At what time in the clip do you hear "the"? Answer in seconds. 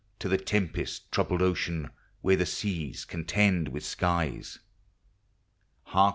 0.27-0.39, 2.35-2.47